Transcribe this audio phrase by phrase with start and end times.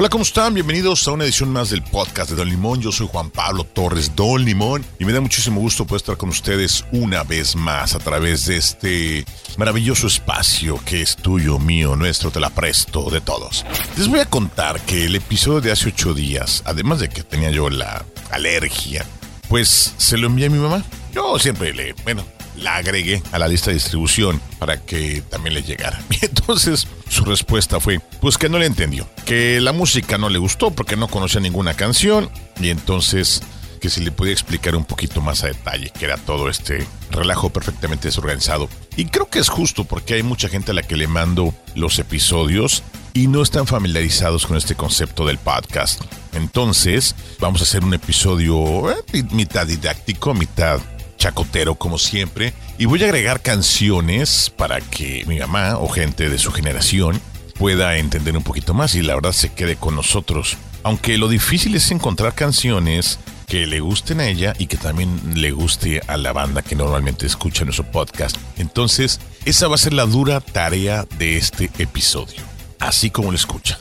[0.00, 0.54] Hola, ¿cómo están?
[0.54, 2.80] Bienvenidos a una edición más del podcast de Don Limón.
[2.80, 6.30] Yo soy Juan Pablo Torres Don Limón y me da muchísimo gusto poder estar con
[6.30, 9.26] ustedes una vez más a través de este
[9.58, 13.66] maravilloso espacio que es tuyo, mío, nuestro, te la presto, de todos.
[13.98, 17.50] Les voy a contar que el episodio de hace ocho días, además de que tenía
[17.50, 19.04] yo la alergia,
[19.50, 20.82] pues se lo envié a mi mamá.
[21.12, 22.24] Yo siempre le, bueno,
[22.56, 26.00] la agregué a la lista de distribución para que también le llegara.
[26.10, 30.38] Y entonces su respuesta fue, pues que no le entendió, que la música no le
[30.38, 33.42] gustó porque no conocía ninguna canción y entonces
[33.80, 37.50] que si le podía explicar un poquito más a detalle que era todo este relajo
[37.50, 38.68] perfectamente desorganizado.
[38.96, 41.98] Y creo que es justo porque hay mucha gente a la que le mando los
[41.98, 42.82] episodios
[43.14, 46.02] y no están familiarizados con este concepto del podcast.
[46.32, 50.80] Entonces, vamos a hacer un episodio eh, mitad didáctico, mitad
[51.20, 56.38] chacotero como siempre y voy a agregar canciones para que mi mamá o gente de
[56.38, 57.20] su generación
[57.56, 60.56] pueda entender un poquito más y la verdad se quede con nosotros.
[60.82, 65.50] Aunque lo difícil es encontrar canciones que le gusten a ella y que también le
[65.50, 68.36] guste a la banda que normalmente escucha nuestro podcast.
[68.56, 72.40] Entonces, esa va a ser la dura tarea de este episodio,
[72.78, 73.78] así como lo escucha.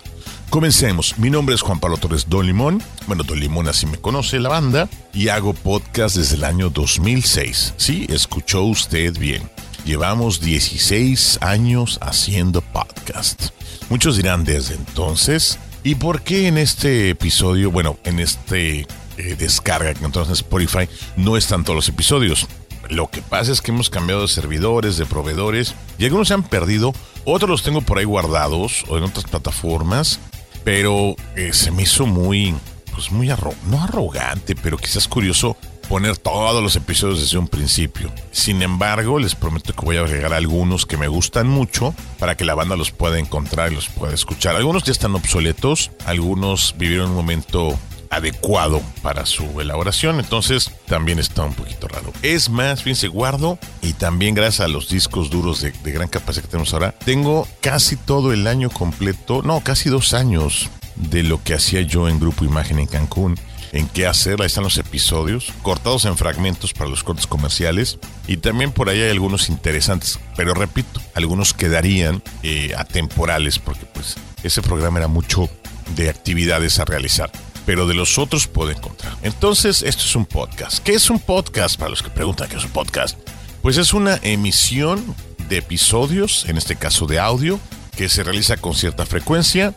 [0.49, 1.19] Comencemos.
[1.19, 2.81] Mi nombre es Juan Pablo Torres Don Limón.
[3.05, 4.89] Bueno, Don Limón así me conoce la banda.
[5.13, 7.75] Y hago podcast desde el año 2006.
[7.77, 9.47] Sí, escuchó usted bien.
[9.85, 13.49] Llevamos 16 años haciendo podcast.
[13.91, 15.59] Muchos dirán desde entonces.
[15.83, 20.89] ¿Y por qué en este episodio, bueno, en este eh, descarga que entonces en Spotify,
[21.15, 22.47] no están todos los episodios?
[22.89, 26.41] Lo que pasa es que hemos cambiado de servidores, de proveedores, y algunos se han
[26.41, 26.91] perdido,
[27.23, 30.19] otros los tengo por ahí guardados o en otras plataformas,
[30.63, 32.55] pero eh, se me hizo muy,
[32.93, 35.57] pues muy arro no arrogante, pero quizás curioso
[35.89, 38.11] poner todos los episodios desde un principio.
[38.31, 42.45] Sin embargo, les prometo que voy a agregar algunos que me gustan mucho para que
[42.45, 44.55] la banda los pueda encontrar y los pueda escuchar.
[44.55, 47.77] Algunos ya están obsoletos, algunos vivieron un momento
[48.09, 52.11] adecuado para su elaboración, entonces también está un poquito raro.
[52.21, 56.51] Es más, fíjense, guardo y también gracias a los discos duros de, gran capacidad que
[56.51, 61.53] tenemos ahora, tengo casi todo el año completo, no, casi dos años de lo que
[61.53, 63.39] hacía yo en Grupo Imagen en Cancún
[63.71, 64.41] en qué hacer.
[64.41, 67.99] Ahí están los episodios, cortados en fragmentos para los cortes comerciales.
[68.27, 70.19] Y también por ahí hay algunos interesantes.
[70.35, 75.49] Pero repito, algunos quedarían eh, atemporales porque pues ese programa era mucho
[75.95, 77.31] de actividades a realizar.
[77.69, 79.15] Pero de los otros puedo encontrar.
[79.21, 80.79] Entonces, esto es un podcast.
[80.79, 81.77] ¿Qué es un podcast?
[81.77, 83.15] Para los que preguntan qué es un podcast.
[83.61, 85.15] Pues es una emisión
[85.49, 87.59] de episodios, en este caso de audio,
[87.95, 89.75] que se realiza con cierta frecuencia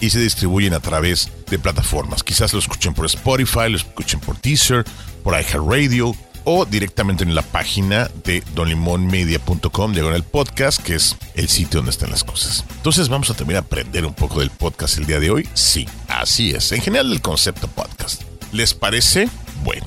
[0.00, 2.22] y se distribuyen a través de plataformas.
[2.22, 4.84] Quizás lo escuchen por Spotify, lo escuchen por Deezer,
[5.24, 6.14] por iHeartRadio
[6.44, 12.10] o directamente en la página de donlimonmedia.com, diagonal podcast, que es el sitio donde están
[12.10, 12.64] las cosas.
[12.76, 15.48] Entonces vamos a a aprender un poco del podcast el día de hoy.
[15.54, 16.72] Sí, así es.
[16.72, 18.22] En general el concepto podcast.
[18.52, 19.28] ¿Les parece?
[19.64, 19.86] Bueno.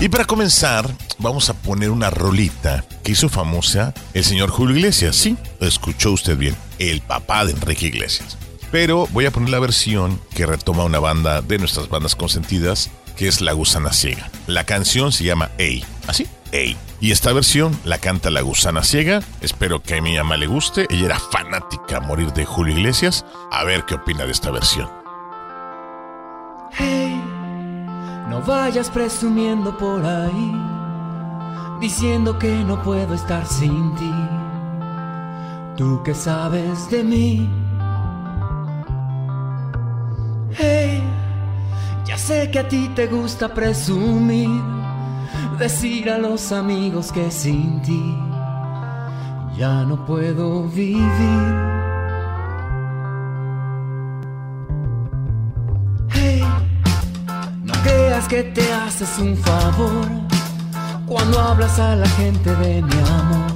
[0.00, 5.16] Y para comenzar, vamos a poner una rolita que hizo famosa el señor Julio Iglesias.
[5.16, 6.56] Sí, escuchó usted bien.
[6.78, 8.38] El papá de Enrique Iglesias
[8.74, 13.28] pero voy a poner la versión que retoma una banda de nuestras bandas consentidas, que
[13.28, 14.30] es La Gusana Ciega.
[14.46, 16.76] La canción se llama Ey, así, Ey.
[17.00, 19.20] Y esta versión la canta La Gusana Ciega.
[19.40, 20.86] Espero que a mi mamá le guste.
[20.88, 23.26] Ella era fanática a morir de Julio Iglesias.
[23.50, 24.88] A ver qué opina de esta versión.
[26.76, 27.20] Hey,
[28.30, 30.52] no vayas presumiendo por ahí,
[31.80, 34.14] diciendo que no puedo estar sin ti.
[35.76, 37.50] Tú que sabes de mí.
[40.56, 40.83] Hey,
[42.16, 44.62] sé que a ti te gusta presumir,
[45.58, 48.16] decir a los amigos que sin ti
[49.56, 51.54] ya no puedo vivir.
[56.10, 56.42] Hey,
[57.62, 60.06] no creas que te haces un favor
[61.06, 63.52] cuando hablas a la gente de mi amor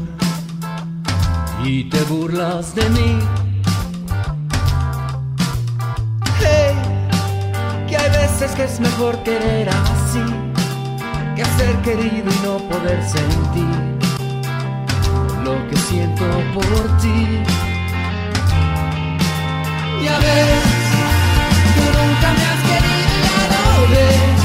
[1.64, 3.37] y te burlas de mí.
[8.20, 10.24] veces que es mejor querer así
[11.36, 13.76] que ser querido y no poder sentir
[15.44, 16.24] lo que siento
[16.54, 17.18] por ti.
[20.04, 20.64] Ya ves,
[21.74, 24.40] tú nunca me has querido, ya lo ves,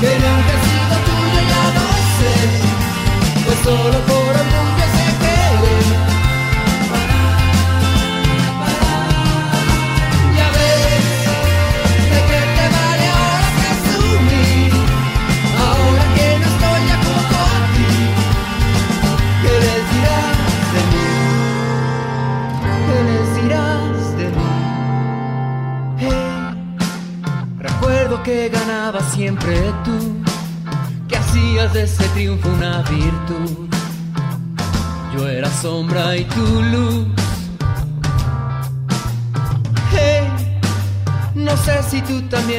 [0.00, 0.57] que nunca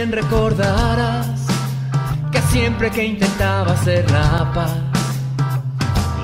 [0.07, 1.27] recordarás
[2.31, 4.73] que siempre que intentaba hacer la paz,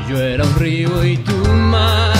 [0.10, 2.15] yo era un río y tu mar.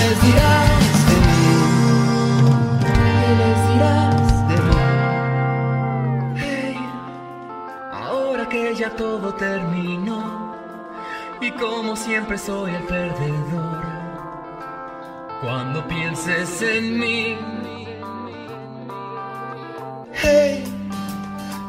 [0.00, 1.48] Les dirás de mí?
[2.86, 3.10] ¿Qué
[3.40, 4.80] les dirás de mí?
[6.36, 6.76] Hey,
[7.92, 10.20] ahora que ya todo terminó
[11.40, 13.82] y como siempre soy el perdedor,
[15.40, 17.38] cuando pienses en mí,
[20.12, 20.64] hey,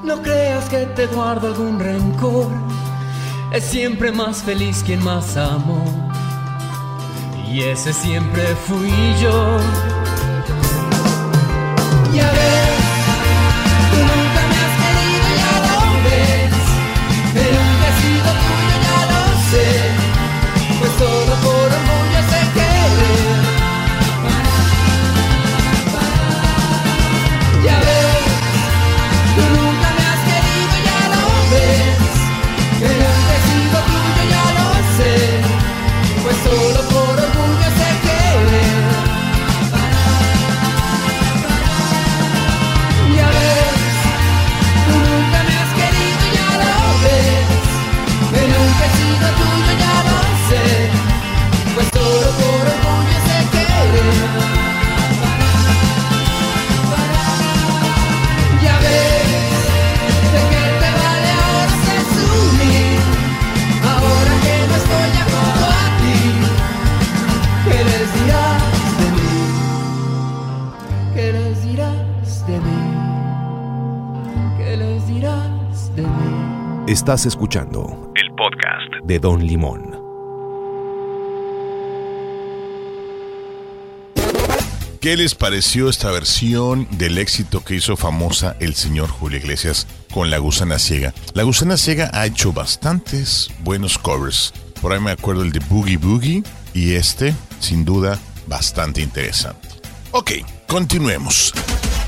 [0.04, 2.50] no creas que te guardo algún rencor,
[3.54, 6.11] es siempre más feliz quien más amó,
[7.52, 10.01] y ese siempre fui yo.
[77.12, 79.04] Estás escuchando El podcast.
[79.04, 80.00] de Don Limón.
[85.02, 90.30] ¿Qué les pareció esta versión del éxito que hizo famosa el señor Julio Iglesias con
[90.30, 91.14] La Gusana Ciega?
[91.34, 94.54] La Gusana Ciega ha hecho bastantes buenos covers.
[94.82, 96.44] Por ahí me acuerdo el de Boogie Boogie
[96.74, 98.18] y este, sin duda,
[98.48, 99.68] bastante interesante.
[100.12, 100.32] Ok,
[100.66, 101.54] continuemos.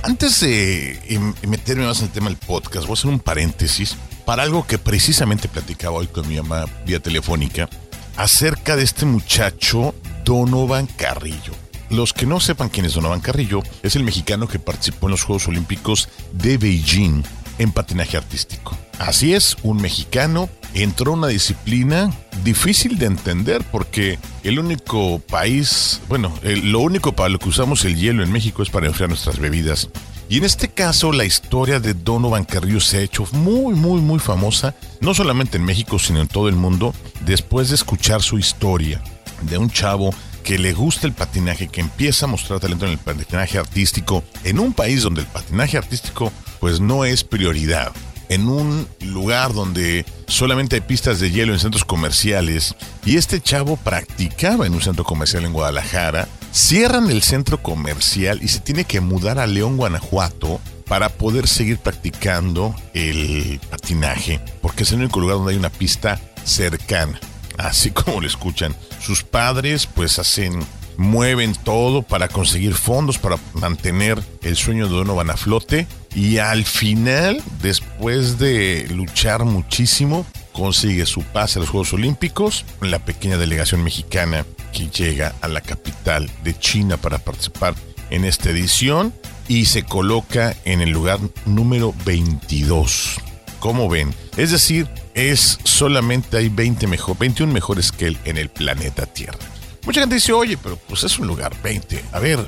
[0.01, 3.97] Antes de em- meterme más en el tema del podcast, voy a hacer un paréntesis
[4.25, 7.69] para algo que precisamente platicaba hoy con mi mamá vía telefónica
[8.15, 11.53] acerca de este muchacho Donovan Carrillo.
[11.89, 15.23] Los que no sepan quién es Donovan Carrillo, es el mexicano que participó en los
[15.23, 17.23] Juegos Olímpicos de Beijing
[17.59, 18.77] en patinaje artístico.
[18.99, 22.11] Así es, un mexicano entró a una disciplina
[22.43, 27.95] difícil de entender porque el único país, bueno, lo único para lo que usamos el
[27.95, 29.89] hielo en México es para enfriar nuestras bebidas.
[30.29, 34.19] Y en este caso la historia de Donovan Carrillo se ha hecho muy, muy, muy
[34.19, 36.93] famosa, no solamente en México, sino en todo el mundo,
[37.25, 39.01] después de escuchar su historia
[39.41, 40.13] de un chavo
[40.43, 44.59] que le gusta el patinaje, que empieza a mostrar talento en el patinaje artístico, en
[44.59, 47.91] un país donde el patinaje artístico pues no es prioridad,
[48.29, 52.75] en un lugar donde solamente hay pistas de hielo en centros comerciales,
[53.05, 58.47] y este chavo practicaba en un centro comercial en Guadalajara, cierran el centro comercial y
[58.47, 64.91] se tiene que mudar a León, Guanajuato, para poder seguir practicando el patinaje, porque es
[64.91, 67.19] el único lugar donde hay una pista cercana
[67.57, 68.75] así como lo escuchan.
[68.99, 70.59] Sus padres pues hacen,
[70.97, 75.87] mueven todo para conseguir fondos, para mantener el sueño de Donovan a flote.
[76.15, 82.63] Y al final, después de luchar muchísimo, consigue su pase a los Juegos Olímpicos.
[82.79, 87.75] La pequeña delegación mexicana que llega a la capital de China para participar
[88.09, 89.13] en esta edición
[89.47, 93.19] y se coloca en el lugar número 22.
[93.59, 94.13] ¿Cómo ven?
[94.37, 99.39] Es decir, es solamente hay 20 mejor, 21 mejores que él en el planeta Tierra.
[99.85, 102.03] Mucha gente dice, oye, pero pues es un lugar 20.
[102.11, 102.39] A ver,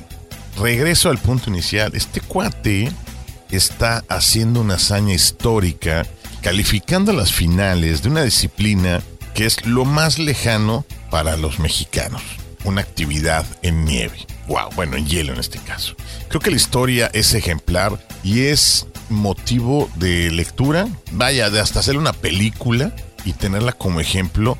[0.57, 1.91] regreso al punto inicial.
[1.95, 2.91] Este cuate
[3.49, 6.05] está haciendo una hazaña histórica,
[6.45, 9.01] calificando las finales de una disciplina
[9.33, 12.21] que es lo más lejano para los mexicanos.
[12.63, 14.27] Una actividad en nieve.
[14.47, 15.95] Wow, bueno, en hielo en este caso.
[16.27, 21.97] Creo que la historia es ejemplar y es motivo de lectura, vaya, de hasta hacer
[21.97, 24.55] una película y tenerla como ejemplo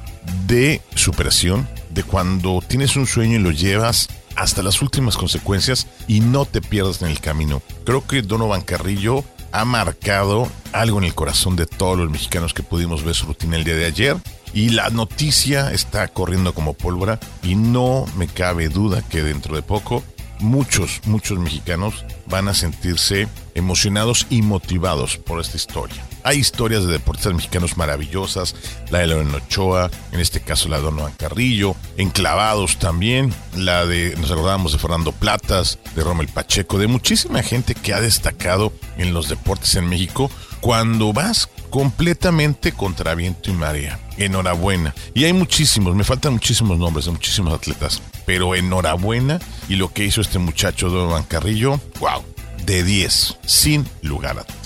[0.48, 6.22] de superación, de cuando tienes un sueño y lo llevas hasta las últimas consecuencias y
[6.22, 7.62] no te pierdas en el camino.
[7.86, 9.24] Creo que Donovan Carrillo
[9.56, 13.56] ha marcado algo en el corazón de todos los mexicanos que pudimos ver su rutina
[13.56, 14.18] el día de ayer.
[14.54, 19.62] Y la noticia está corriendo como pólvora y no me cabe duda que dentro de
[19.62, 20.04] poco
[20.40, 26.06] muchos, muchos mexicanos van a sentirse emocionados y motivados por esta historia.
[26.24, 28.56] Hay historias de deportistas mexicanos maravillosas,
[28.90, 34.16] la de Lorena Ochoa, en este caso la de Donovan Carrillo, enclavados también, la de,
[34.18, 39.14] nos acordábamos de Fernando Platas, de Romel Pacheco, de muchísima gente que ha destacado en
[39.14, 40.30] los deportes en México
[40.62, 44.00] cuando vas completamente contra viento y marea.
[44.18, 44.96] Enhorabuena.
[45.14, 50.06] Y hay muchísimos, me faltan muchísimos nombres de muchísimos atletas, pero enhorabuena y lo que
[50.06, 52.24] hizo este muchacho Donovan Carrillo, wow,
[52.66, 54.66] de 10, sin lugar a dudas.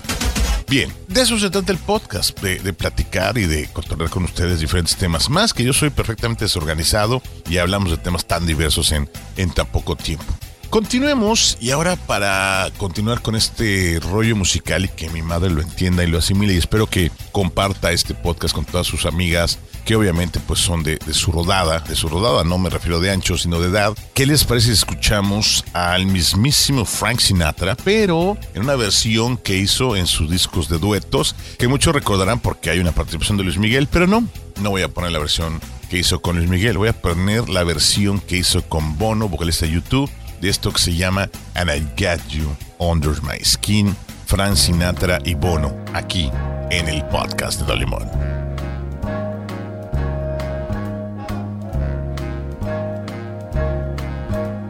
[0.70, 4.96] Bien, de eso se trata el podcast, de, platicar y de controlar con ustedes diferentes
[4.96, 5.27] temas.
[5.27, 9.65] Más que yo soy perfectamente desorganizado y hablamos de temas tan diversos en, en tan
[9.65, 10.32] poco tiempo.
[10.69, 16.03] Continuemos y ahora para continuar con este rollo musical y que mi madre lo entienda
[16.03, 20.39] y lo asimile y espero que comparta este podcast con todas sus amigas que obviamente
[20.39, 23.69] pues son de, su rodada, de su rodada, no me refiero de ancho sino de
[23.69, 23.97] edad.
[24.13, 29.95] ¿Qué les parece si escuchamos al mismísimo Frank Sinatra, pero en una versión que hizo
[29.95, 33.88] en sus discos de duetos, que muchos recordarán porque hay una participación de Luis Miguel,
[33.88, 34.23] pero no,
[34.61, 35.59] no voy a poner la versión
[35.89, 39.65] que hizo con Luis Miguel, voy a poner la versión que hizo con Bono, vocalista
[39.65, 40.11] de YouTube
[40.41, 45.34] de esto que se llama And I Got You Under My Skin, Frank Sinatra y
[45.34, 46.31] Bono, aquí
[46.69, 48.08] en el podcast de Dolimón.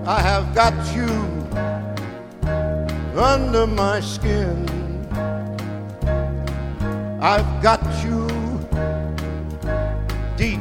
[0.05, 1.07] I have got you
[3.15, 4.65] under my skin.
[7.21, 8.27] I've got you
[10.35, 10.59] deep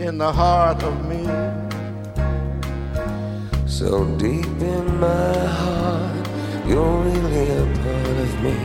[0.00, 1.49] in the heart of me.
[3.80, 6.28] So deep in my heart,
[6.66, 8.56] you're really a part of me.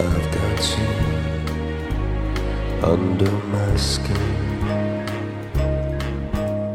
[0.00, 0.92] I've got you
[2.82, 4.16] under my skin.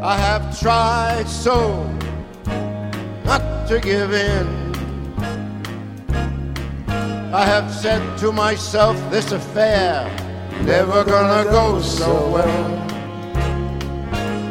[0.00, 1.84] I have tried so
[3.24, 4.46] not to give in.
[7.34, 10.08] I have said to myself, this affair
[10.62, 12.89] never gonna go so well.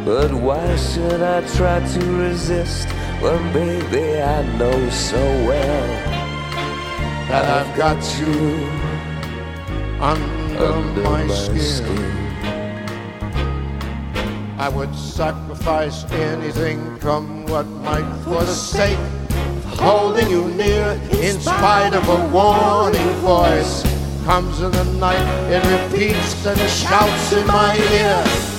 [0.06, 2.88] But why should I try to resist
[3.22, 5.88] when, baby, I know so well
[7.28, 8.66] that I've got you
[10.02, 11.60] under, under my, my skin.
[11.60, 12.20] skin.
[14.58, 21.40] I would sacrifice anything, come what might, for the sake of holding you near, in
[21.42, 23.84] spite of a warning voice.
[24.24, 28.59] Comes in the night, it repeats and shouts in my ear.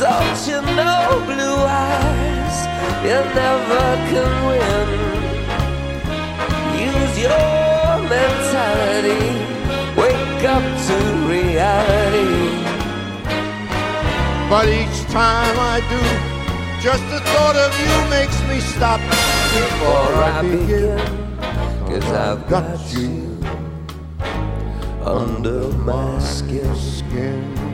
[0.00, 2.56] Don't you know, blue eyes,
[3.04, 4.88] you never can win.
[6.88, 9.26] Use your mentality,
[10.00, 10.96] wake up to
[11.28, 12.64] reality.
[14.48, 16.00] But each time I do,
[16.80, 19.00] just the thought of you makes me stop
[19.52, 20.98] before I begin.
[21.86, 23.38] Cause I've got you
[25.04, 26.74] under my skin.
[26.74, 27.69] skin.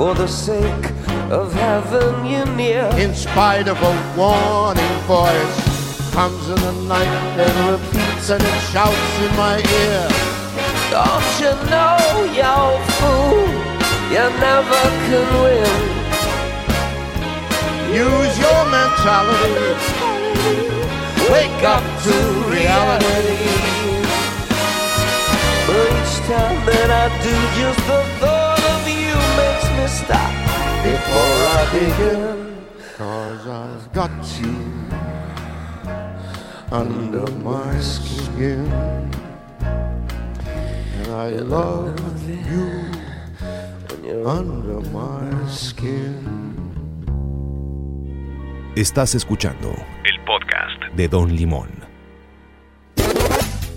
[0.00, 0.86] For the sake
[1.30, 2.88] of having you near.
[2.96, 5.56] In spite of a warning voice,
[6.16, 10.04] comes in the night and repeats and it shouts in my ear.
[10.96, 12.00] Don't you know,
[12.40, 12.56] you
[12.96, 13.44] fool,
[14.14, 15.78] you never can win.
[18.06, 19.70] Use your mentality.
[21.30, 22.14] Wake up to
[22.56, 23.60] reality
[25.66, 28.29] But each time that I do, just the
[31.80, 34.54] Cause I've got you
[36.70, 38.70] under my skin.
[39.62, 42.84] And I love you
[44.04, 46.50] You're under my skin.
[48.76, 49.70] Estás escuchando
[50.04, 51.79] el podcast de Don Limón.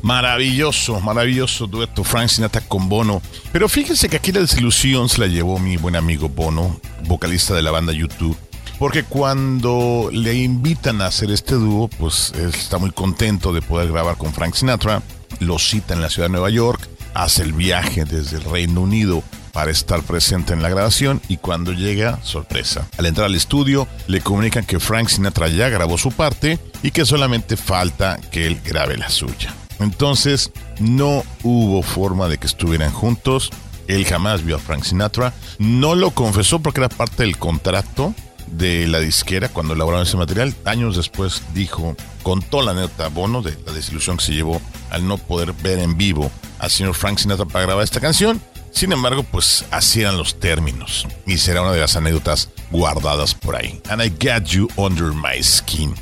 [0.04, 3.22] Maravilloso, maravilloso dueto Frank Sinatra con Bono.
[3.54, 7.62] Pero fíjense que aquí la desilusión se la llevó mi buen amigo Bono, vocalista de
[7.62, 8.38] la banda YouTube.
[8.78, 13.94] Porque cuando le invitan a hacer este dúo, pues él está muy contento de poder
[13.94, 15.02] grabar con Frank Sinatra.
[15.40, 19.24] Lo cita en la ciudad de Nueva York, hace el viaje desde el Reino Unido
[19.54, 22.90] para estar presente en la grabación y cuando llega, sorpresa.
[22.98, 27.06] Al entrar al estudio, le comunican que Frank Sinatra ya grabó su parte y que
[27.06, 29.56] solamente falta que él grabe la suya.
[29.80, 33.50] Entonces, no hubo forma de que estuvieran juntos.
[33.88, 35.34] Él jamás vio a Frank Sinatra.
[35.60, 38.14] No lo confesó porque era parte del contrato
[38.48, 40.56] de la disquera cuando elaboraron ese material.
[40.66, 45.18] Años después dijo, contó la anécdota Bono de la desilusión que se llevó al no
[45.18, 48.42] poder ver en vivo al señor Frank Sinatra para grabar esta canción.
[48.72, 53.56] Sin embargo, pues así eran los términos y será una de las anécdotas guardadas por
[53.56, 53.80] ahí.
[53.90, 55.94] And I Got You Under My Skin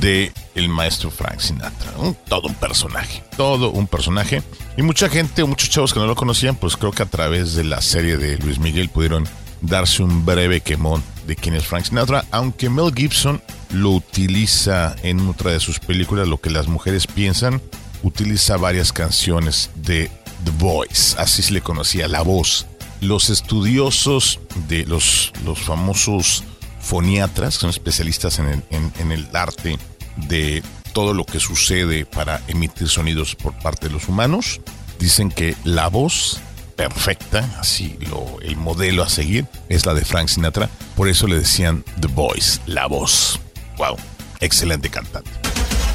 [0.00, 1.92] de el maestro Frank Sinatra.
[2.28, 4.42] Todo un personaje, todo un personaje.
[4.76, 7.64] Y mucha gente, muchos chavos que no lo conocían, pues creo que a través de
[7.64, 9.28] la serie de Luis Miguel pudieron
[9.60, 13.42] darse un breve quemón de quién es Frank Sinatra, aunque Mel Gibson
[13.72, 17.60] lo utiliza en otra de sus películas, lo que las mujeres piensan,
[18.02, 20.10] utiliza varias canciones de
[20.44, 22.66] The Voice, así se le conocía, la voz.
[23.00, 26.44] Los estudiosos de los, los famosos
[26.88, 29.78] foniatras, que son especialistas en el, arte
[30.16, 30.62] de
[30.94, 34.60] todo lo que sucede para emitir sonidos por parte de los humanos,
[34.98, 36.40] dicen que la voz
[36.76, 40.70] perfecta, así lo, el modelo a seguir, es la de Frank Sinatra.
[40.96, 43.38] Por eso le decían The Voice, la voz.
[43.76, 43.96] Wow,
[44.40, 45.30] excelente cantante.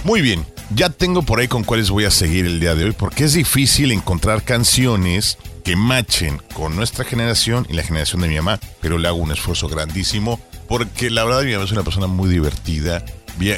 [0.03, 2.91] Muy bien, ya tengo por ahí con cuáles voy a seguir el día de hoy,
[2.91, 8.35] porque es difícil encontrar canciones que machen con nuestra generación y la generación de mi
[8.35, 12.07] mamá, pero le hago un esfuerzo grandísimo, porque la verdad mi mamá es una persona
[12.07, 13.03] muy divertida.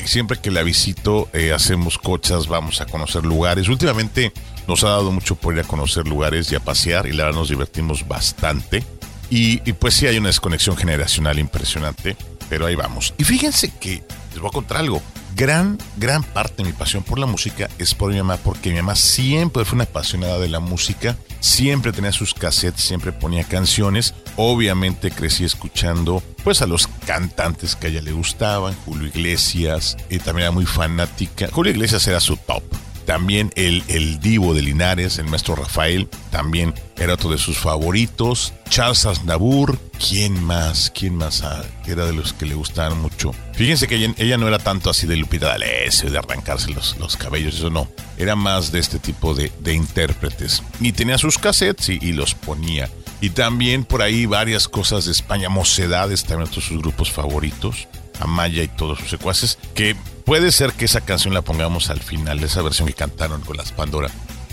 [0.05, 3.67] Siempre que la visito eh, hacemos cochas, vamos a conocer lugares.
[3.67, 4.31] Últimamente
[4.67, 7.39] nos ha dado mucho por ir a conocer lugares y a pasear y la verdad
[7.39, 8.83] nos divertimos bastante.
[9.29, 12.15] Y, y pues sí hay una desconexión generacional impresionante,
[12.49, 13.13] pero ahí vamos.
[13.17, 15.01] Y fíjense que les voy a contar algo.
[15.35, 18.77] Gran, gran parte de mi pasión por la música es por mi mamá, porque mi
[18.77, 24.13] mamá siempre fue una apasionada de la música, siempre tenía sus cassettes, siempre ponía canciones.
[24.37, 30.19] Obviamente crecí escuchando pues a los cantantes que a ella le gustaban, Julio Iglesias, y
[30.19, 31.49] también era muy fanática.
[31.51, 32.63] Julio Iglesias era su top.
[33.05, 38.53] También el, el divo de Linares, el maestro Rafael, también era otro de sus favoritos.
[38.69, 40.91] Charles Aznavour, ¿quién más?
[40.93, 43.31] ¿Quién más ah, era de los que le gustaban mucho?
[43.53, 47.55] Fíjense que ella, no era tanto así de Lupita D'Alessio, de arrancarse los, los cabellos,
[47.55, 47.87] eso no.
[48.17, 50.63] Era más de este tipo de, de intérpretes.
[50.79, 52.89] Y tenía sus cassettes y, y los ponía.
[53.21, 57.87] Y también por ahí varias cosas de España, Mocedades, también otros sus grupos favoritos.
[58.19, 62.43] Amaya y todos sus secuaces, que puede ser que esa canción la pongamos al final
[62.43, 64.09] esa versión que cantaron con las Pandora.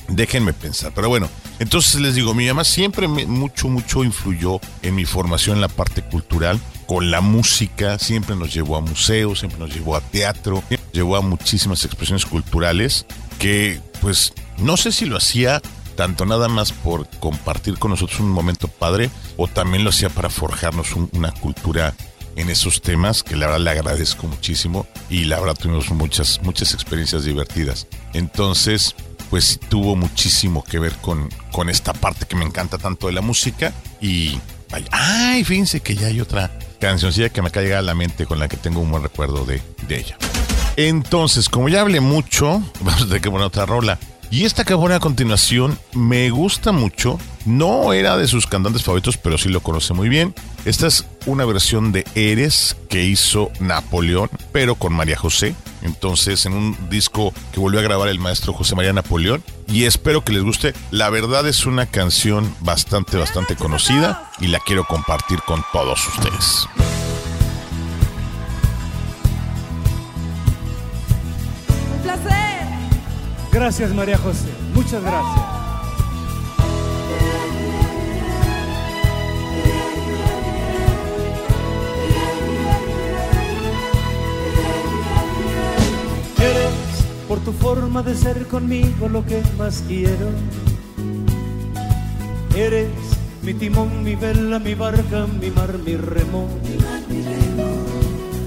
[0.09, 4.95] Déjenme pensar, pero bueno, entonces les digo, mi mamá siempre me- mucho, mucho influyó en
[4.95, 9.59] mi formación en la parte cultural, con la música, siempre nos llevó a museos, siempre
[9.61, 13.07] nos llevó a teatro, llevó a muchísimas expresiones culturales
[13.39, 15.63] que pues no sé si lo hacía
[15.97, 20.29] tanto nada más por compartir con nosotros un momento padre o también lo hacía para
[20.31, 21.95] forjarnos un- una cultura
[22.37, 26.75] en esos temas que la verdad le agradezco muchísimo y la verdad tuvimos muchas, muchas
[26.75, 27.87] experiencias divertidas.
[28.15, 28.95] Entonces,
[29.31, 33.23] pues tuvo muchísimo que ver con, con esta parte que me encanta tanto de la
[33.23, 34.39] música y
[34.91, 38.39] ay, fíjense que ya hay otra cancioncilla que me acaba de a la mente con
[38.39, 40.17] la que tengo un buen recuerdo de, de ella.
[40.77, 43.99] Entonces, como ya hablé mucho, vamos a tener que poner otra rola.
[44.33, 47.19] Y esta que a continuación me gusta mucho.
[47.45, 50.35] No era de sus cantantes favoritos, pero sí lo conoce muy bien.
[50.65, 55.55] Esta es una versión de Eres que hizo Napoleón, pero con María José.
[55.83, 59.45] Entonces, en un disco que volvió a grabar el maestro José María Napoleón.
[59.69, 60.73] Y espero que les guste.
[60.91, 66.67] La verdad es una canción bastante, bastante conocida y la quiero compartir con todos ustedes.
[73.53, 75.45] Gracias María José, muchas gracias.
[86.41, 86.73] Eres
[87.29, 90.31] por tu forma de ser conmigo lo que más quiero.
[92.57, 92.89] Eres
[93.43, 96.49] mi timón, mi vela, mi barca, mi mar, mi remo.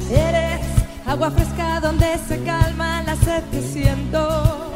[0.10, 0.65] Eres
[1.06, 4.72] agua fresca donde se calma la sed que siento.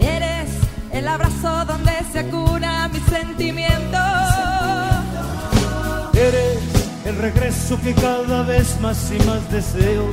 [0.00, 0.50] Eres
[0.92, 4.38] el abrazo donde se cura mis sentimientos.
[7.18, 10.06] regreso que cada vez más y más deseo.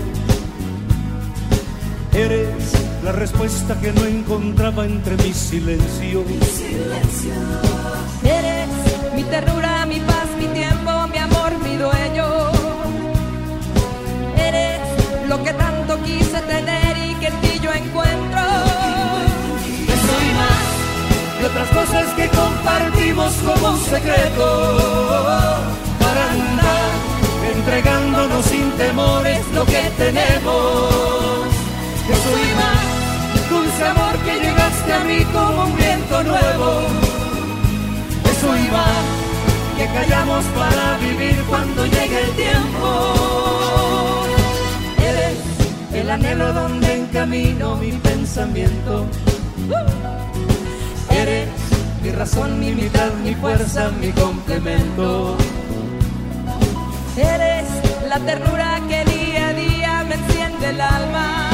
[2.13, 2.73] Eres
[3.03, 6.23] la respuesta que no encontraba entre mi silencio.
[8.23, 8.69] Eres
[9.15, 9.64] mi ternura,
[15.37, 18.43] lo que tanto quise tener y que en ti yo encuentro.
[19.95, 20.63] Eso y más,
[21.41, 24.45] y otras cosas que compartimos como un secreto.
[25.99, 26.91] Para andar
[27.53, 31.47] entregándonos sin temores lo que tenemos.
[32.15, 36.69] Eso y más, dulce amor que llegaste a mí como un viento nuevo.
[38.31, 39.05] Eso y más,
[39.77, 43.94] que callamos para vivir cuando llegue el tiempo.
[46.05, 49.07] El anhelo donde encamino mi pensamiento.
[51.09, 51.49] Eres
[52.03, 55.35] mi razón, mi mitad, mi fuerza, mi complemento.
[57.17, 57.65] Eres
[58.07, 61.49] la ternura que día a día me enciende el alma.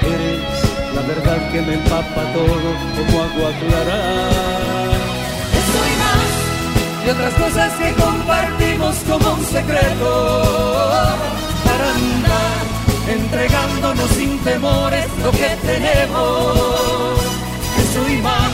[0.00, 4.00] Eres la verdad que me empapa todo como agua clara.
[6.00, 10.32] Más, Y otras cosas que compartimos como un secreto.
[11.66, 11.92] Para
[13.12, 17.18] entregándonos sin temores lo que tenemos.
[17.82, 18.52] Eso y más,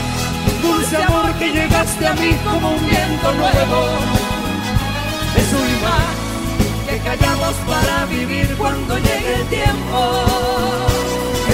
[0.61, 3.79] dulce amor que llegaste a mí como un viento nuevo.
[5.41, 6.15] Eso y más,
[6.87, 9.99] que callamos para vivir cuando llegue el tiempo.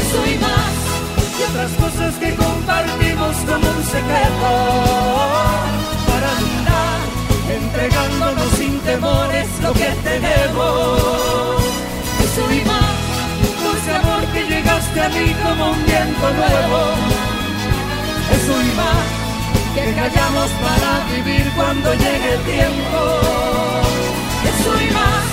[0.01, 0.73] Eso y más,
[1.37, 4.51] y otras cosas que compartimos como un secreto.
[6.07, 6.99] Para andar
[7.57, 11.63] entregándonos sin temores lo que tenemos.
[12.25, 12.84] Eso y más,
[13.85, 16.79] dulce amor que llegaste a mí como un viento nuevo.
[18.35, 19.05] Eso y más,
[19.75, 22.99] que callamos para vivir cuando llegue el tiempo.
[24.49, 25.25] Eso y más.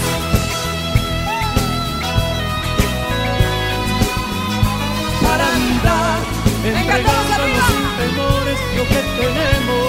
[5.23, 6.19] Para andar
[6.65, 9.87] entregándonos sin temores lo que tenemos.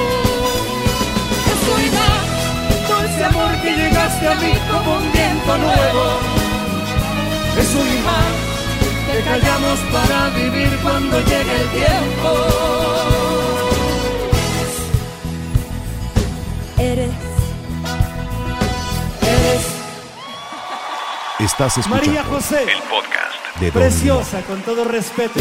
[1.54, 2.26] Eso y más,
[2.88, 6.44] dulce amor que llegaste a mí como un viento nuevo.
[7.56, 8.53] Eso y más,
[10.94, 12.30] cuando llegue el tiempo.
[16.78, 17.10] eres.
[19.22, 19.66] Eres
[21.40, 25.40] Estás escuchando María José, el podcast de Don preciosa, con todo respeto.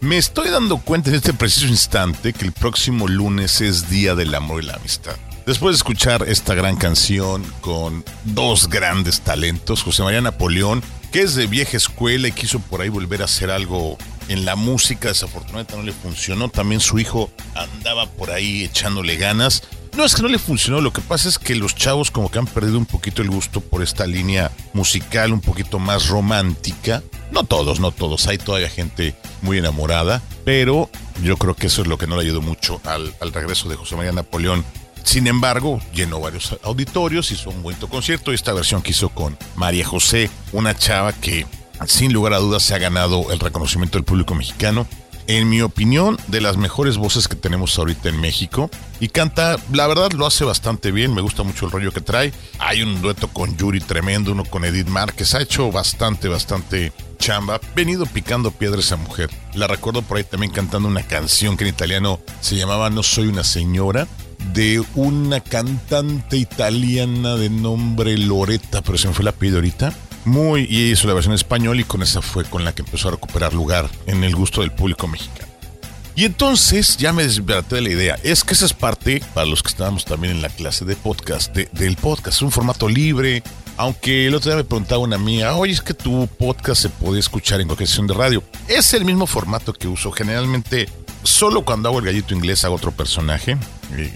[0.00, 4.34] Me estoy dando cuenta en este preciso instante que el próximo lunes es Día del
[4.34, 5.16] Amor y la Amistad.
[5.44, 10.82] Después de escuchar esta gran canción con dos grandes talentos, José María Napoleón,
[11.12, 14.56] que es de vieja escuela y quiso por ahí volver a hacer algo en la
[14.56, 19.62] música, desafortunadamente no le funcionó, también su hijo andaba por ahí echándole ganas.
[19.96, 22.38] No es que no le funcionó, lo que pasa es que los chavos como que
[22.38, 27.02] han perdido un poquito el gusto por esta línea musical un poquito más romántica.
[27.30, 30.88] No todos, no todos, hay todavía gente muy enamorada, pero
[31.22, 33.96] yo creo que eso es lo que no le ayudó mucho al, regreso de José
[33.96, 34.64] María Napoleón.
[35.02, 39.36] Sin embargo, llenó varios auditorios, hizo un bonito concierto y esta versión que hizo con
[39.56, 41.46] María José, una chava que
[41.86, 44.86] sin lugar a dudas se ha ganado el reconocimiento del público mexicano
[45.26, 48.70] en mi opinión, de las mejores voces que tenemos ahorita en México.
[49.00, 52.32] Y canta, la verdad lo hace bastante bien, me gusta mucho el rollo que trae.
[52.58, 57.60] Hay un dueto con Yuri tremendo, uno con Edith Márquez, ha hecho bastante, bastante chamba.
[57.74, 59.30] Venido picando piedra esa mujer.
[59.54, 63.28] La recuerdo por ahí también cantando una canción que en italiano se llamaba No soy
[63.28, 64.06] una señora
[64.52, 69.92] de una cantante italiana de nombre Loretta, pero se me fue la apellido ahorita.
[70.24, 73.12] Muy, y hizo la versión español y con esa fue con la que empezó a
[73.12, 75.50] recuperar lugar en el gusto del público mexicano.
[76.14, 78.18] Y entonces ya me desbaraté de la idea.
[78.22, 81.54] Es que esa es parte, para los que estábamos también en la clase de podcast,
[81.54, 82.36] de- del podcast.
[82.36, 83.42] Es un formato libre.
[83.78, 87.18] Aunque el otro día me preguntaba una mía, oye, es que tu podcast se puede
[87.18, 88.44] escuchar en cualquier sesión de radio.
[88.68, 90.12] Es el mismo formato que uso.
[90.12, 90.86] Generalmente,
[91.22, 93.56] solo cuando hago el gallito inglés hago otro personaje.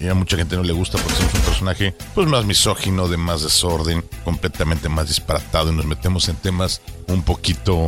[0.00, 3.18] Y a mucha gente no le gusta porque somos un personaje pues más misógino, de
[3.18, 7.86] más desorden, completamente más disparatado y nos metemos en temas un poquito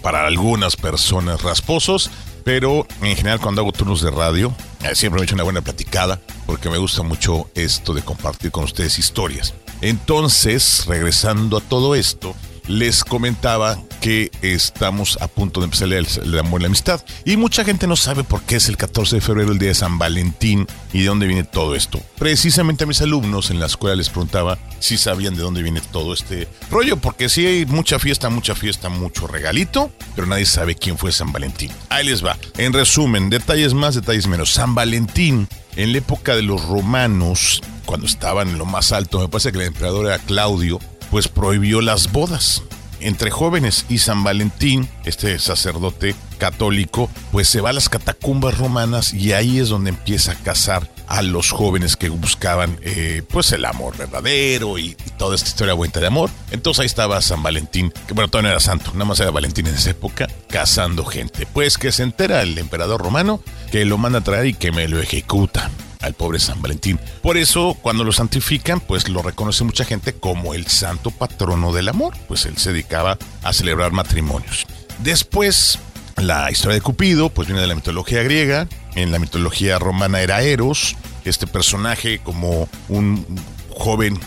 [0.00, 2.10] para algunas personas rasposos,
[2.44, 6.20] pero en general cuando hago turnos de radio eh, siempre me echo una buena platicada
[6.46, 9.54] porque me gusta mucho esto de compartir con ustedes historias.
[9.80, 12.34] Entonces, regresando a todo esto,
[12.66, 17.02] les comentaba que estamos a punto de empezar el, el amor y la amistad.
[17.24, 19.74] Y mucha gente no sabe por qué es el 14 de febrero el día de
[19.74, 22.00] San Valentín y de dónde viene todo esto.
[22.18, 26.12] Precisamente a mis alumnos en la escuela les preguntaba si sabían de dónde viene todo
[26.12, 30.98] este rollo, porque sí hay mucha fiesta, mucha fiesta, mucho regalito, pero nadie sabe quién
[30.98, 31.70] fue San Valentín.
[31.88, 32.36] Ahí les va.
[32.58, 34.52] En resumen, detalles más, detalles menos.
[34.52, 39.28] San Valentín, en la época de los romanos, cuando estaban en lo más alto, me
[39.28, 40.78] parece que el emperador era Claudio,
[41.14, 42.64] pues prohibió las bodas
[42.98, 49.14] entre jóvenes y San Valentín, este sacerdote católico, pues se va a las catacumbas romanas
[49.14, 53.64] y ahí es donde empieza a casar a los jóvenes que buscaban eh, pues el
[53.64, 56.30] amor verdadero y, toda esta historia buena de amor.
[56.50, 59.68] Entonces ahí estaba San Valentín, que bueno, todavía no era santo, nada más era Valentín
[59.68, 61.46] en esa época, casando gente.
[61.46, 64.88] Pues que se entera el emperador romano que lo manda a traer y que me
[64.88, 65.70] lo ejecuta
[66.04, 66.98] al pobre San Valentín.
[67.22, 71.88] Por eso, cuando lo santifican, pues lo reconoce mucha gente como el santo patrono del
[71.88, 74.66] amor, pues él se dedicaba a celebrar matrimonios.
[74.98, 75.78] Después,
[76.16, 80.42] la historia de Cupido, pues viene de la mitología griega, en la mitología romana era
[80.42, 83.26] Eros, este personaje como un
[83.70, 84.18] joven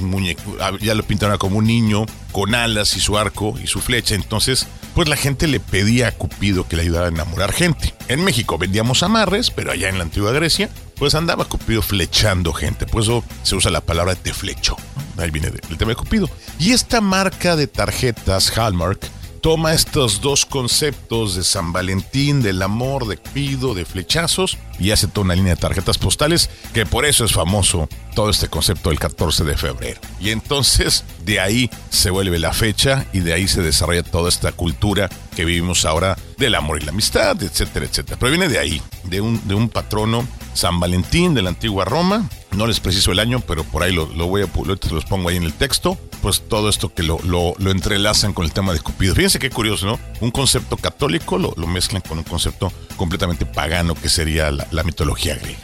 [0.00, 4.14] muñeco, ya lo pintaron como un niño con alas y su arco y su flecha,
[4.14, 7.94] entonces pues la gente le pedía a Cupido que le ayudara a enamorar gente.
[8.08, 12.86] En México vendíamos amarres, pero allá en la antigua Grecia pues andaba Cupido flechando gente.
[12.86, 14.76] Por eso se usa la palabra te flecho.
[15.18, 16.28] Ahí viene el tema de Cupido.
[16.58, 19.00] Y esta marca de tarjetas Hallmark
[19.36, 25.06] toma estos dos conceptos de San Valentín, del amor, de Cupido, de flechazos y hace
[25.06, 28.98] toda una línea de tarjetas postales que por eso es famoso todo este concepto del
[28.98, 30.00] 14 de febrero.
[30.20, 34.52] Y entonces de ahí se vuelve la fecha y de ahí se desarrolla toda esta
[34.52, 38.16] cultura que vivimos ahora del amor y la amistad, etcétera, etcétera.
[38.18, 42.28] Pero viene de ahí, de un, de un patrono San Valentín de la antigua Roma.
[42.52, 44.48] No les preciso el año, pero por ahí lo, voy a
[44.90, 45.98] los pongo ahí en el texto.
[46.26, 49.14] Pues todo esto que lo, lo, entrelazan con el tema de Cupido.
[49.14, 50.00] Fíjense qué curioso, ¿no?
[50.20, 55.36] Un concepto católico lo, mezclan con un concepto completamente pagano que sería la, la mitología
[55.36, 55.62] griega.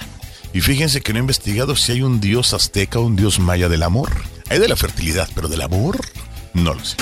[0.52, 3.68] Y fíjense que no he investigado si hay un dios azteca o un dios maya
[3.68, 4.12] del amor.
[4.50, 5.98] Hay de la fertilidad, pero del amor
[6.54, 6.96] no lo sé.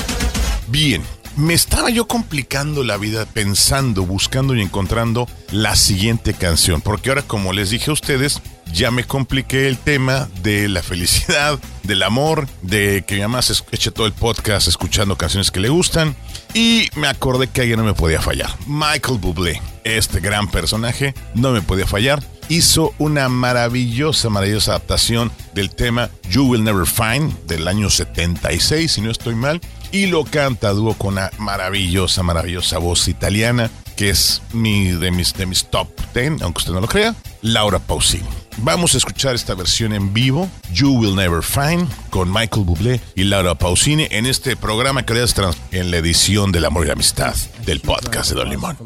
[0.68, 1.02] Bien,
[1.40, 7.22] me estaba yo complicando la vida pensando, buscando y encontrando la siguiente canción, porque ahora
[7.22, 12.46] como les dije a ustedes, ya me compliqué el tema de la felicidad, del amor,
[12.62, 13.54] de que mi mamá se
[13.90, 16.14] todo el podcast escuchando canciones que le gustan
[16.52, 18.54] y me acordé que alguien no me podía fallar.
[18.66, 22.22] Michael Bublé, este gran personaje, no me podía fallar.
[22.48, 29.00] Hizo una maravillosa, maravillosa adaptación del tema You Will Never Find del año 76, si
[29.00, 29.60] no estoy mal
[29.92, 35.34] y lo canta dúo con una maravillosa, maravillosa voz italiana que es mi, de, mis,
[35.34, 38.26] de mis top 10, aunque usted no lo crea, Laura Pausini.
[38.56, 43.24] Vamos a escuchar esta versión en vivo, You Will Never Find, con Michael Bublé y
[43.24, 47.34] Laura Pausini en este programa que trans en la edición del Amor y la Amistad
[47.66, 48.76] del podcast de Don Limón.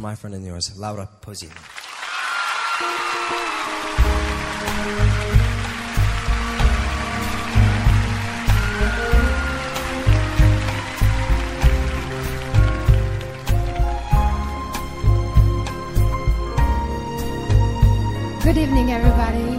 [18.45, 19.59] Good evening, everybody.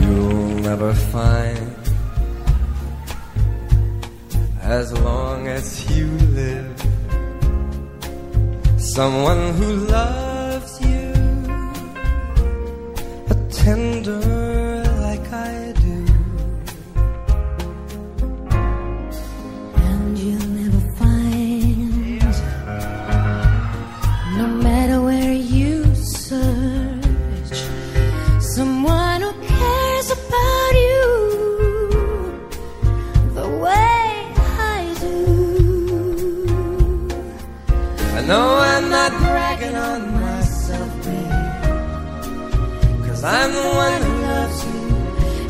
[0.00, 1.76] You'll never find,
[4.60, 6.74] as long as you live,
[8.78, 11.12] someone who loves you,
[13.30, 14.41] a tender
[43.24, 44.82] I'm the one who loves you,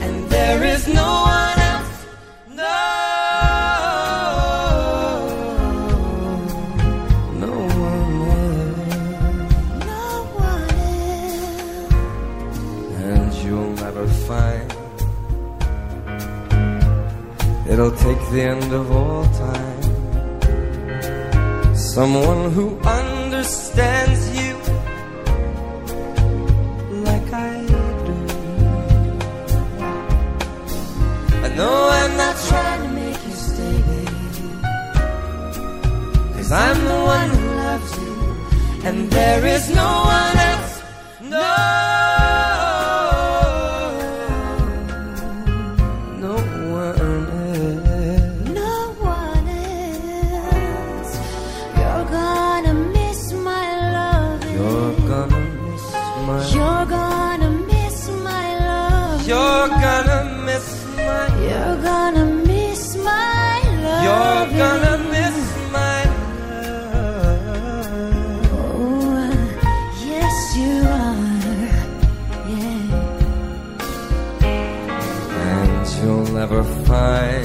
[0.05, 2.05] and there is no one else.
[2.49, 2.79] No,
[7.41, 7.55] no
[7.89, 8.93] one else.
[9.87, 10.69] No one
[11.81, 11.97] else.
[13.09, 14.69] And you'll never find.
[17.71, 19.83] It'll take the end of all time.
[21.75, 23.12] Someone who understands
[31.57, 34.47] No, I'm not trying to make you stay, baby.
[36.35, 40.52] Cause I'm the one who loves you, and there is no one else.
[76.51, 77.45] Mine.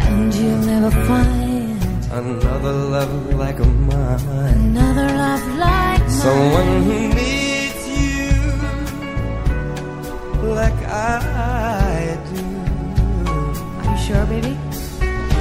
[0.00, 4.56] And you'll never find another love like mine.
[4.56, 6.10] Another love like mine.
[6.10, 8.32] Someone who needs you
[10.54, 12.44] like I do.
[13.78, 14.56] Are you sure, baby?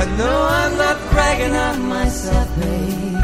[0.02, 3.18] And no, I'm not bragging on myself, babe.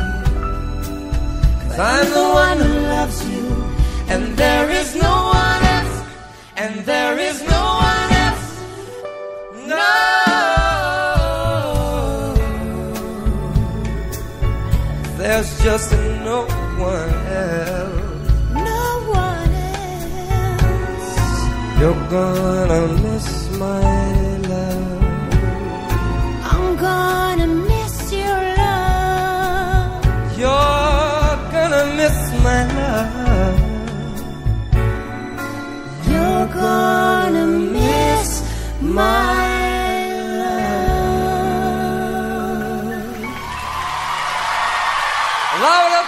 [1.62, 3.46] Cause I'm the one who loves you.
[4.08, 5.98] And there is no one else.
[6.56, 7.65] And there is no
[15.66, 15.92] just
[16.24, 16.46] no
[16.78, 18.30] one else.
[18.54, 19.54] No one
[20.54, 21.20] else.
[21.80, 24.05] You're gonna miss my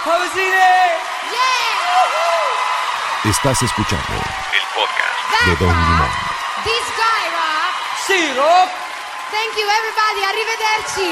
[0.08, 0.88] Laura Pausini!
[3.24, 4.04] Estás escuchando
[4.52, 5.46] El podcast.
[5.46, 6.08] de Don Limón.
[6.64, 7.74] This guy rock.
[8.06, 8.70] Sì, Rock!
[9.30, 10.22] Thank you everybody.
[10.24, 11.10] Arrivederci.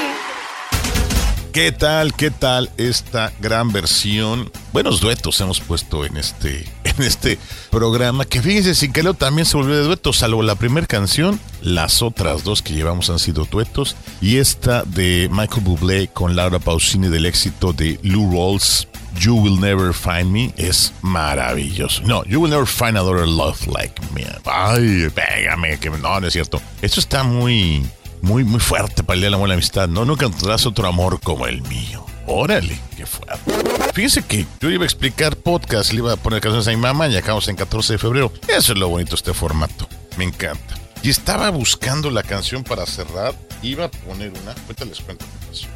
[1.53, 2.13] ¿Qué tal?
[2.13, 4.51] ¿Qué tal esta gran versión?
[4.73, 6.65] Buenos duetos hemos puesto en este,
[6.97, 8.25] en este programa.
[8.25, 11.39] Que fíjense, sin que también se volvió de dueto, salvo la primera canción.
[11.61, 13.95] Las otras dos que llevamos han sido duetos.
[14.21, 18.87] Y esta de Michael Bublé con Laura Pausini del éxito de Lou Rawls.
[19.19, 22.03] You Will Never Find Me es maravilloso.
[22.03, 24.25] No, You Will Never Find Another Love Like Me.
[24.45, 26.61] Ay, pégame, que no, no es cierto.
[26.81, 27.83] Esto está muy,
[28.21, 29.87] muy, muy fuerte para el Día de la Buena Amistad.
[29.87, 32.05] No, nunca encontrarás otro amor como el mío.
[32.27, 33.76] Órale, qué fuerte.
[33.97, 37.07] Fíjense que yo iba a explicar podcast, le iba a poner canciones a mi mamá
[37.07, 38.31] y acabamos en 14 de febrero.
[38.47, 39.89] Eso es lo bonito de este formato.
[40.17, 40.75] Me encanta.
[41.01, 43.33] Y estaba buscando la canción para cerrar.
[43.63, 44.51] Iba a poner una.
[44.51, 45.25] Ahorita les cuento.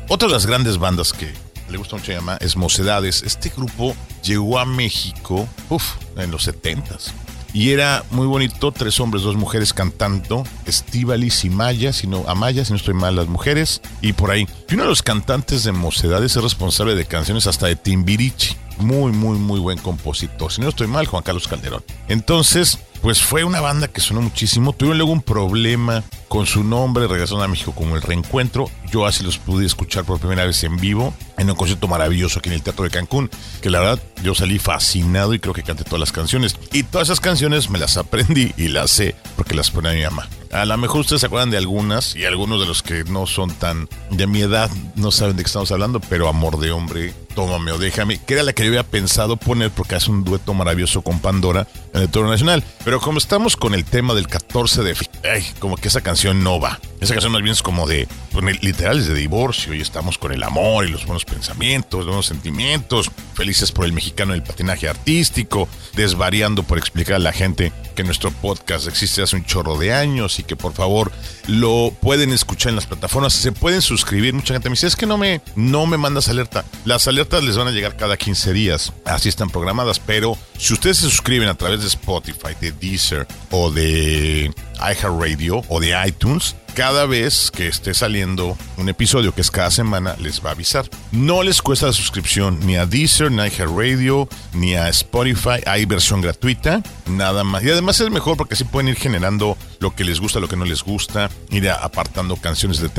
[0.08, 1.34] Otra de las grandes bandas que
[1.68, 3.24] le gusta mucho llamar es Mocedades.
[3.24, 7.14] Este grupo llegó a México uf, en los 70s.
[7.54, 12.64] Y era muy bonito, tres hombres, dos mujeres cantando, Estivalis y Maya, si no, Amaya,
[12.64, 14.48] si no estoy mal, las mujeres, y por ahí.
[14.70, 18.56] Y uno de los cantantes de Mocedades es responsable de canciones hasta de Timbirichi.
[18.78, 20.52] Muy, muy, muy buen compositor.
[20.52, 21.84] Si no estoy mal, Juan Carlos Calderón.
[22.08, 24.74] Entonces, pues fue una banda que sonó muchísimo.
[24.74, 28.72] Tuvieron luego un problema con su nombre, regresaron a México como el reencuentro.
[28.90, 32.48] Yo así los pude escuchar por primera vez en vivo en un concierto maravilloso aquí
[32.48, 33.30] en el Teatro de Cancún,
[33.62, 36.56] que la verdad yo salí fascinado y creo que canté todas las canciones.
[36.72, 40.30] Y todas esas canciones me las aprendí y las sé porque las pone mi mamá.
[40.52, 43.52] A lo mejor ustedes se acuerdan de algunas y algunos de los que no son
[43.52, 47.72] tan de mi edad no saben de qué estamos hablando, pero Amor de Hombre, Tómame
[47.72, 51.02] o Déjame, que era la que yo había pensado poner porque hace un dueto maravilloso
[51.02, 52.64] con Pandora en el Toro Nacional.
[52.84, 54.96] Pero como estamos con el tema del 14 de...
[55.24, 56.80] Ay, como que esa canción no va.
[57.00, 58.08] Esa canción más bien es como de...
[58.34, 62.08] Pues, literal es de divorcio y estamos con el amor y los buenos pensamientos, los
[62.08, 67.72] buenos sentimientos, felices por el mexicano del patinaje artístico, desvariando por explicar a la gente
[67.96, 71.12] que nuestro podcast existe hace un chorro de años y que por favor
[71.52, 74.34] lo pueden escuchar en las plataformas, se pueden suscribir.
[74.34, 76.64] Mucha gente me dice, es que no me, no me mandas alerta.
[76.86, 80.98] Las alertas les van a llegar cada 15 días, así están programadas, pero si ustedes
[80.98, 87.06] se suscriben a través de Spotify, de Deezer o de iHeartRadio o de iTunes, cada
[87.06, 90.86] vez que esté saliendo un episodio, que es cada semana, les va a avisar.
[91.12, 95.62] No les cuesta la suscripción ni a Deezer, ni a iHeartRadio, ni a Spotify.
[95.66, 97.64] Hay versión gratuita, nada más.
[97.64, 100.56] Y además es mejor porque así pueden ir generando lo que les gusta, lo que
[100.56, 102.90] no les gusta, ir apartando canciones de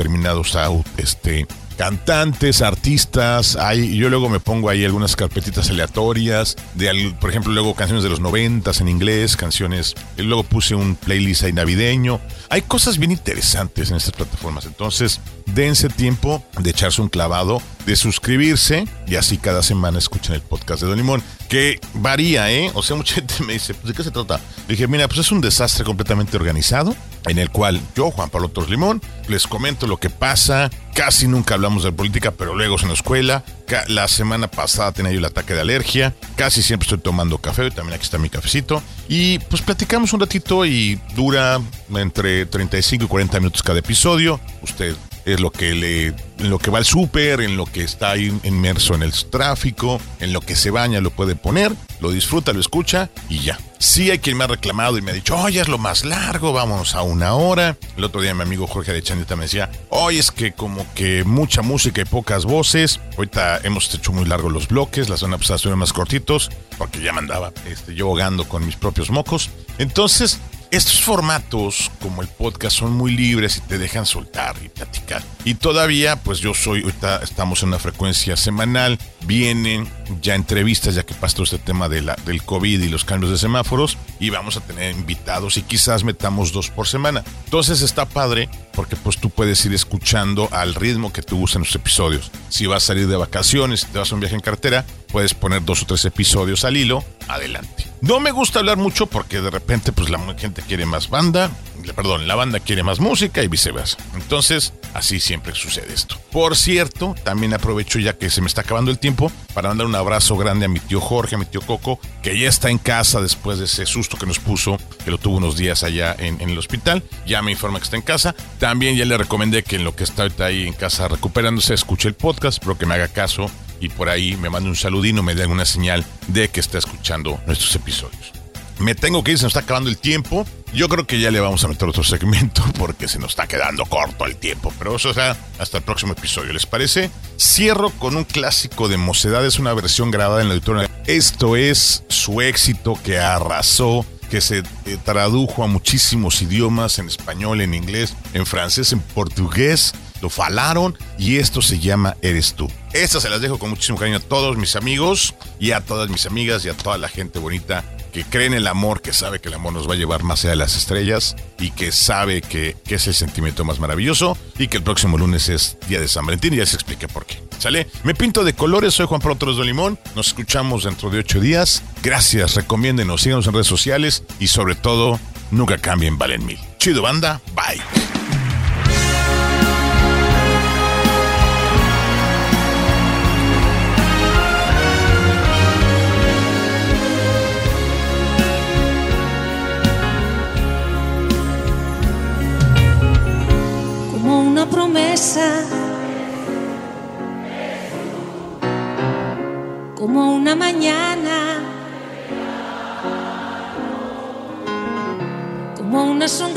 [0.55, 7.29] out, este, cantantes, artistas, hay, yo luego me pongo ahí algunas carpetitas aleatorias, de, por
[7.29, 11.53] ejemplo, luego canciones de los noventas en inglés, canciones, y luego puse un playlist ahí
[11.53, 12.19] navideño.
[12.49, 17.95] Hay cosas bien interesantes en estas plataformas, entonces dense tiempo de echarse un clavado, de
[17.95, 22.71] suscribirse y así cada semana escuchen el podcast de Don Limón, que varía, ¿eh?
[22.73, 24.39] O sea, mucha gente me dice, pues, ¿de qué se trata?
[24.67, 26.95] Dije, mira, pues es un desastre completamente organizado,
[27.27, 31.55] en el cual yo, Juan Pablo Torres Limón, les comento lo que pasa, casi nunca
[31.55, 33.43] hablamos de política, pero luego se nos escuela.
[33.87, 37.95] La semana pasada tenía yo el ataque de alergia, casi siempre estoy tomando café, también
[37.95, 41.59] aquí está mi cafecito, y pues platicamos un ratito y dura
[41.95, 44.39] entre 35 y 40 minutos cada episodio.
[44.61, 44.95] Usted
[45.25, 46.07] es lo que le
[46.39, 50.01] en lo que va al súper, en lo que está ahí inmerso en el tráfico,
[50.19, 51.71] en lo que se baña, lo puede poner,
[52.01, 53.59] lo disfruta, lo escucha y ya.
[53.79, 56.53] Sí hay quien me ha reclamado y me ha dicho, oye, es lo más largo,
[56.53, 57.77] vámonos a una hora.
[57.97, 61.23] El otro día mi amigo Jorge de Chanita me decía, oye, es que como que
[61.23, 62.99] mucha música y pocas voces.
[63.17, 67.13] Ahorita hemos hecho muy largos los bloques, la zona pasada estuvieron más cortitos, porque ya
[67.13, 69.49] me andaba este, yo ahogando con mis propios mocos.
[69.77, 70.39] Entonces,
[70.73, 75.21] Estos formatos, como el podcast, son muy libres y te dejan soltar y platicar.
[75.45, 78.97] Y todavía, pues yo soy, ahorita estamos en una frecuencia semanal,
[79.27, 79.87] vienen
[80.19, 84.31] ya entrevistas, ya que pasó este tema del COVID y los cambios de semáforos, y
[84.31, 87.23] vamos a tener invitados y quizás metamos dos por semana.
[87.45, 91.75] Entonces está padre porque pues tú puedes ir escuchando al ritmo que te gustan los
[91.75, 92.31] episodios.
[92.49, 95.35] Si vas a salir de vacaciones, si te vas a un viaje en cartera, puedes
[95.35, 97.85] poner dos o tres episodios al hilo, adelante.
[98.01, 101.51] No me gusta hablar mucho porque de repente pues la gente quiere más banda,
[101.95, 103.97] perdón, la banda quiere más música y viceversa.
[104.15, 106.17] Entonces, así siempre sucede esto.
[106.31, 109.95] Por cierto, también aprovecho ya que se me está acabando el tiempo para mandar un
[109.95, 113.21] abrazo grande a mi tío Jorge, a mi tío Coco, que ya está en casa
[113.21, 116.57] después de ese susto que nos puso, que lo tuvo unos días allá en, el
[116.57, 117.03] hospital.
[117.27, 118.35] Ya me informa que está en casa.
[118.57, 122.15] También ya le recomendé que en lo que está ahí en casa recuperándose, escuche el
[122.15, 123.51] podcast, espero que me haga caso
[123.83, 127.37] y por ahí me mande un saludino, me dé alguna señal de que está escuchando
[127.45, 128.31] nuestros episodios.
[128.79, 130.47] Me tengo que ir, se nos está acabando el tiempo.
[130.73, 133.85] Yo creo que ya le vamos a meter otro segmento porque se nos está quedando
[133.85, 134.73] corto el tiempo.
[134.79, 137.11] Pero eso sea hasta el próximo episodio, ¿les parece?
[137.37, 140.89] Cierro con un clásico de Mocedades, una versión grabada en la auditorio.
[141.05, 147.59] Esto es su éxito que arrasó que se eh, tradujo a muchísimos idiomas, en español,
[147.59, 149.93] en inglés, en francés, en portugués,
[150.23, 152.71] lo falaron y esto se llama Eres tú.
[152.93, 156.25] Esta se las dejo con muchísimo cariño a todos mis amigos y a todas mis
[156.25, 159.49] amigas y a toda la gente bonita que cree en el amor, que sabe que
[159.49, 162.77] el amor nos va a llevar más allá de las estrellas y que sabe que,
[162.87, 166.53] es el sentimiento más maravilloso y que el próximo lunes es día de San Valentín
[166.53, 167.43] y ya se explique por qué.
[167.57, 167.87] ¿Sale?
[168.03, 171.41] Me pinto de colores, soy Juan Pablo Torres de Limón, nos escuchamos dentro de ocho
[171.41, 171.83] días.
[172.01, 175.19] Gracias, recomiéndenos, síganos en redes sociales y sobre todo,
[175.51, 176.59] nunca cambien, valen mil.
[176.77, 178.12] Chido banda, bye.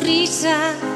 [0.07, 0.96] Sonrisa.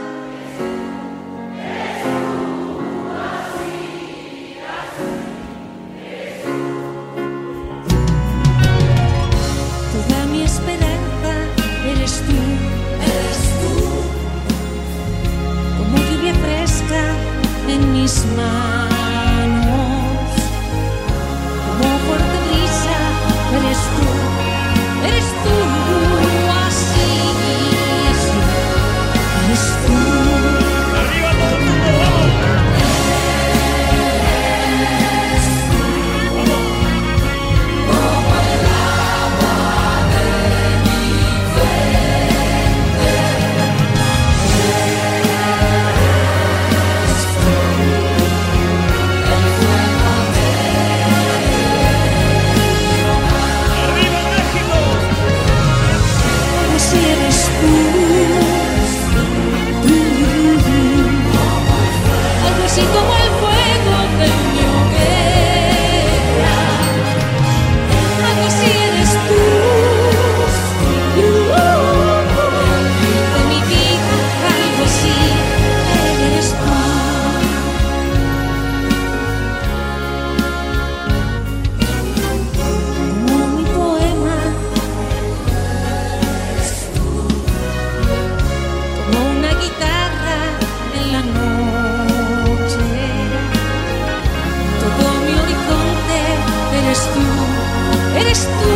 [97.00, 98.72] eres tú, eres tú,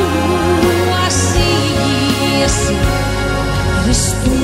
[1.04, 2.76] así assim, así,
[3.84, 4.43] eres tú.